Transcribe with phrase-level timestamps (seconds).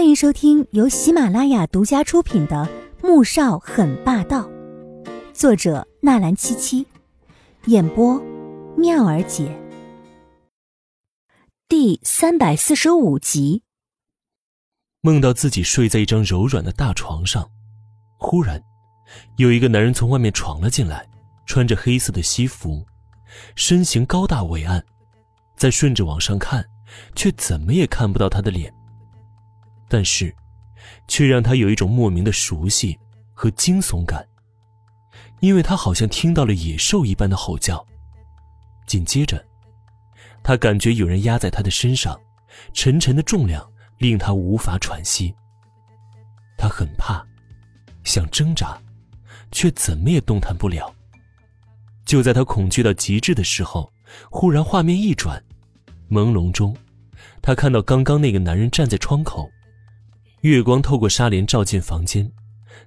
[0.00, 2.66] 欢迎收听由喜马拉雅独家出品的
[3.06, 4.48] 《穆少很霸道》，
[5.34, 6.86] 作者纳兰七七，
[7.66, 8.18] 演播
[8.78, 9.54] 妙儿姐。
[11.68, 13.62] 第三百四十五集，
[15.02, 17.50] 梦到自己睡在一张柔软的大床上，
[18.16, 18.58] 忽然
[19.36, 21.06] 有一个男人从外面闯了进来，
[21.44, 22.86] 穿着黑色的西服，
[23.54, 24.82] 身形高大伟岸，
[25.58, 26.64] 再顺着往上看，
[27.14, 28.74] 却怎么也看不到他的脸。
[29.90, 30.32] 但是，
[31.08, 32.96] 却让他有一种莫名的熟悉
[33.34, 34.24] 和惊悚感，
[35.40, 37.84] 因为他好像听到了野兽一般的吼叫。
[38.86, 39.44] 紧接着，
[40.44, 42.16] 他感觉有人压在他的身上，
[42.72, 45.34] 沉沉的重量令他无法喘息。
[46.56, 47.26] 他很怕，
[48.04, 48.80] 想挣扎，
[49.50, 50.94] 却怎么也动弹不了。
[52.04, 53.92] 就在他恐惧到极致的时候，
[54.30, 55.42] 忽然画面一转，
[56.08, 56.76] 朦胧中，
[57.42, 59.50] 他看到刚刚那个男人站在窗口。
[60.42, 62.30] 月光透过纱帘照进房间，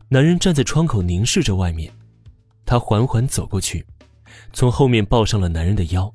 [0.10, 1.92] 男人站在窗口凝视着外面。
[2.66, 3.86] 他缓缓走过去，
[4.54, 6.12] 从后面抱上了男人的腰。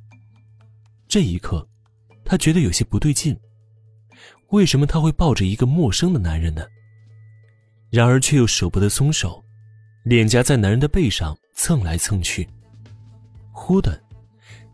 [1.06, 1.66] 这一刻，
[2.24, 3.38] 他觉得有些不对劲。
[4.48, 6.64] 为什么他会抱着一个陌生的男人呢？
[7.90, 9.44] 然而却又舍不得松手，
[10.02, 12.48] 脸颊在男人的背上蹭来蹭去。
[13.52, 14.02] 忽的，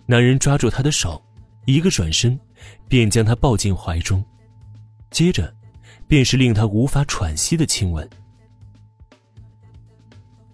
[0.06, 1.22] 男人抓住他的手，
[1.66, 2.40] 一个转身，
[2.88, 4.24] 便将他抱进怀中，
[5.10, 5.54] 接着。
[6.14, 8.08] 便是令他无法喘息的亲吻。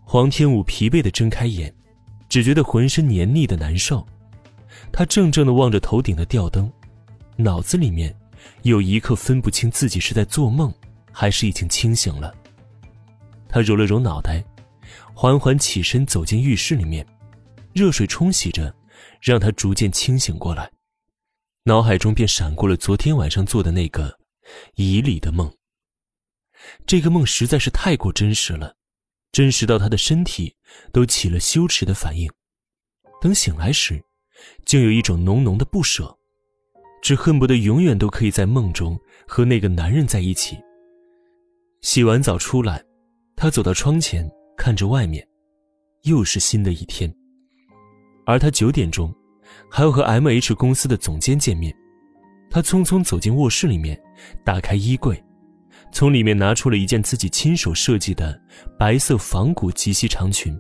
[0.03, 1.71] 黄天武疲惫的睁开眼，
[2.31, 4.03] 只觉得浑身黏腻的难受。
[4.91, 6.73] 他怔怔的望着头顶的吊灯，
[7.37, 8.17] 脑子里面
[8.63, 10.73] 有一刻分不清自己是在做梦，
[11.13, 12.35] 还是已经清醒了。
[13.47, 14.43] 他揉了揉脑袋，
[15.13, 17.07] 缓缓起身走进浴室里面，
[17.75, 18.75] 热水冲洗着，
[19.21, 20.71] 让他逐渐清醒过来。
[21.65, 24.20] 脑海中便闪过了昨天晚上做的那个。
[24.75, 25.53] 以里的梦。
[26.87, 28.77] 这个梦实在是太过真实了，
[29.33, 30.55] 真实到他的身体
[30.93, 32.31] 都起了羞耻的反应。
[33.21, 34.03] 等醒来时，
[34.65, 36.19] 竟有一种浓浓的不舍，
[37.03, 40.59] 只恨不得永远都可以在梦中和那个男人在一起。
[41.83, 42.85] 洗完澡出来，
[43.37, 45.27] 他走到窗前，看着外面，
[46.03, 47.11] 又是新的一天。
[48.27, 49.15] 而他九点钟
[49.71, 51.75] 还要和 M H 公司的总监见面。
[52.51, 53.99] 他匆匆走进卧室里面，
[54.45, 55.23] 打开衣柜，
[55.93, 58.39] 从里面拿出了一件自己亲手设计的
[58.77, 60.59] 白色仿古及膝长裙。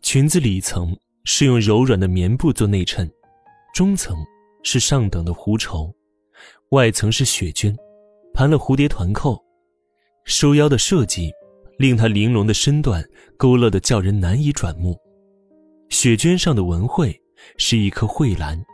[0.00, 3.10] 裙子里层是用柔软的棉布做内衬，
[3.74, 4.16] 中层
[4.62, 5.92] 是上等的狐绸，
[6.70, 7.74] 外层是雪绢，
[8.32, 9.36] 盘了蝴蝶团扣，
[10.24, 11.32] 收腰的设计
[11.76, 13.04] 令她玲珑的身段
[13.36, 14.96] 勾勒的叫人难以转目。
[15.88, 17.20] 雪绢上的纹绘
[17.56, 18.64] 是一颗蕙兰。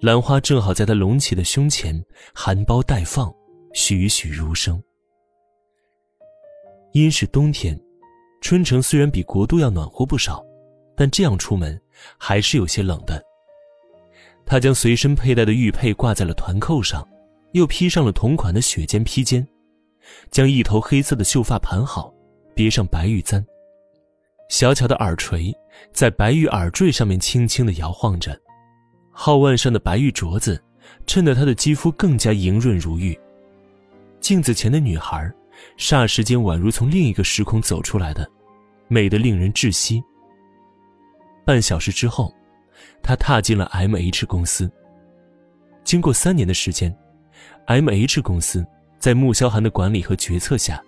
[0.00, 3.34] 兰花正好在她隆起的胸前含苞待放，
[3.72, 4.80] 栩栩如生。
[6.92, 7.78] 因是冬天，
[8.40, 10.44] 春城虽然比国都要暖和不少，
[10.96, 11.80] 但这样出门
[12.16, 13.20] 还是有些冷的。
[14.46, 17.06] 他将随身佩戴的玉佩挂在了团扣上，
[17.52, 19.46] 又披上了同款的雪肩披肩，
[20.30, 22.14] 将一头黑色的秀发盘好，
[22.54, 23.44] 别上白玉簪，
[24.48, 25.52] 小巧的耳垂
[25.92, 28.40] 在白玉耳坠上面轻轻的摇晃着。
[29.18, 30.62] 皓腕上的白玉镯子，
[31.04, 33.18] 衬得她的肌肤更加莹润如玉。
[34.20, 35.28] 镜子前的女孩，
[35.76, 38.30] 霎时间宛如从另一个时空走出来的，
[38.86, 40.00] 美得令人窒息。
[41.44, 42.32] 半小时之后，
[43.02, 44.70] 她踏进了 M H 公司。
[45.82, 46.96] 经过三年的时间
[47.66, 48.64] ，M H 公司
[49.00, 50.80] 在穆萧寒的管理和决策下，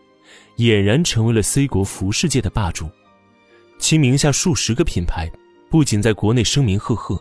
[0.57, 2.89] 俨然成为了 C 国服饰界的霸主。
[3.81, 5.29] 其名下数十个品牌，
[5.69, 7.21] 不仅在国内声名赫赫。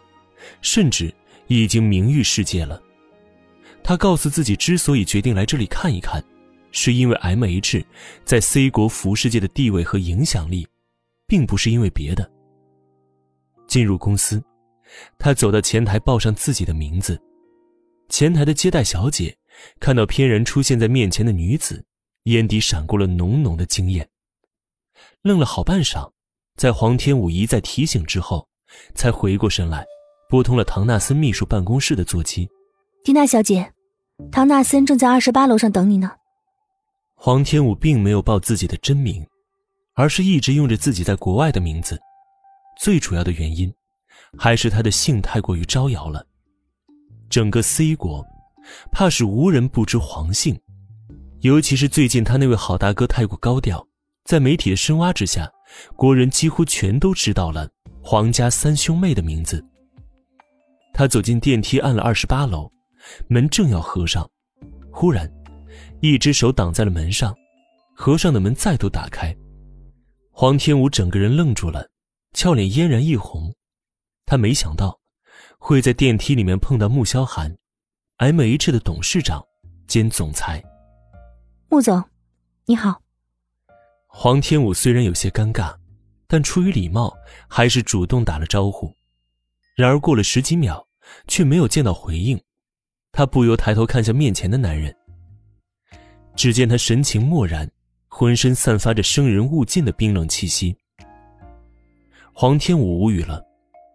[0.61, 1.13] 甚至
[1.47, 2.81] 已经名誉世界了。
[3.83, 6.23] 他告诉自己，之所以决定来这里看一看，
[6.71, 7.85] 是因为 M H
[8.25, 10.67] 在 C 国服饰界的地位和影响力，
[11.25, 12.29] 并不是因为别的。
[13.67, 14.43] 进入公司，
[15.17, 17.19] 他走到前台，报上自己的名字。
[18.09, 19.37] 前台的接待小姐
[19.79, 21.85] 看到翩然出现在面前的女子，
[22.23, 24.09] 眼底闪过了浓浓的惊艳，
[25.21, 26.11] 愣了好半晌，
[26.55, 28.47] 在黄天武一再提醒之后，
[28.93, 29.85] 才回过神来。
[30.29, 32.47] 拨通了唐纳森秘书办公室的座机，
[33.03, 33.73] 蒂娜小姐，
[34.31, 36.11] 唐纳森正在二十八楼上等你呢。
[37.15, 39.25] 黄天武并没有报自己的真名，
[39.95, 41.99] 而是一直用着自己在国外的名字。
[42.79, 43.73] 最主要的原因，
[44.37, 46.23] 还是他的姓太过于招摇了。
[47.27, 48.23] 整个 C 国，
[48.91, 50.59] 怕是无人不知黄姓，
[51.41, 53.87] 尤其是最近他那位好大哥太过高调，
[54.25, 55.51] 在媒体的深挖之下，
[55.95, 57.67] 国人几乎全都知道了
[58.03, 59.65] 黄家三兄妹的名字。
[60.99, 62.69] 他走进电梯，按了二十八楼，
[63.29, 64.29] 门正要合上，
[64.91, 65.31] 忽然，
[66.01, 67.33] 一只手挡在了门上，
[67.95, 69.33] 合上的门再度打开。
[70.29, 71.89] 黄天武整个人愣住了，
[72.33, 73.55] 俏脸嫣然一红。
[74.25, 74.99] 他没想到
[75.57, 77.49] 会在电梯里面碰到穆萧寒
[78.17, 79.41] ，M H 的董事长
[79.87, 80.61] 兼总裁。
[81.69, 82.03] 穆总，
[82.65, 83.01] 你好。
[84.05, 85.73] 黄天武虽然有些尴尬，
[86.27, 87.15] 但出于礼貌，
[87.47, 88.93] 还是主动打了招呼。
[89.77, 90.85] 然而过了十几秒，
[91.27, 92.39] 却没有见到回应，
[93.11, 94.95] 他不由抬头看向面前的男人。
[96.35, 97.69] 只见他神情漠然。
[98.11, 100.75] 浑身散发着生人勿近的冰冷气息。
[102.33, 103.39] 黄天武无语了，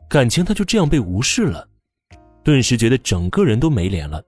[0.09, 1.69] 感情他就这样被无视了，
[2.45, 4.23] 顿时觉得整个人都没脸了。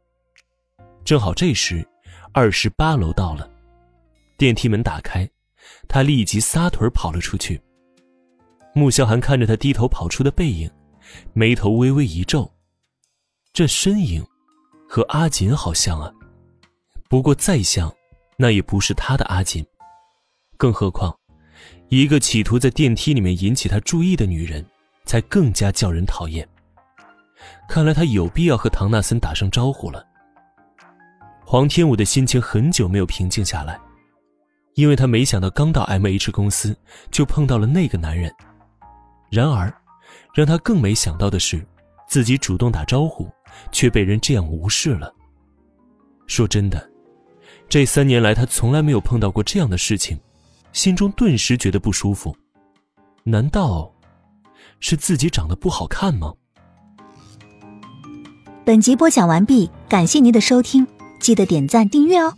[1.05, 1.87] 正好这时，
[2.33, 3.49] 二十八楼到了，
[4.37, 5.27] 电梯门打开，
[5.89, 7.63] 他立即撒腿跑了出去。
[8.75, 10.69] 穆萧寒看着他低头跑出的背影，
[11.33, 12.53] 眉头微微一皱，
[13.57, 14.23] 这身影
[14.87, 16.13] 和阿锦好像啊，
[17.09, 17.91] 不过再像，
[18.37, 19.65] 那也不是他的阿锦。
[20.59, 21.19] 更何况，
[21.89, 24.63] 一个企图在电梯里面引起他注意的女人，
[25.07, 26.47] 才更加叫人讨厌。
[27.67, 30.07] 看来他有必要和唐纳森打声招呼了。
[31.43, 33.81] 黄天武的心情很久没有平静下来，
[34.75, 36.77] 因为他没想到刚到 M H 公司
[37.11, 38.31] 就碰到了那个男人。
[39.31, 39.73] 然而，
[40.35, 41.67] 让他更没想到的是，
[42.09, 43.29] 自己主动打招呼，
[43.73, 45.13] 却被人这样无视了。
[46.27, 46.91] 说真的，
[47.69, 50.19] 这三年来他从来没有碰到过这样的事情。
[50.73, 52.37] 心中顿时觉得不舒服，
[53.25, 53.91] 难道
[54.79, 56.35] 是自己长得不好看吗？
[58.65, 60.87] 本集播讲完毕，感谢您的收听，
[61.19, 62.35] 记得点赞订阅哦。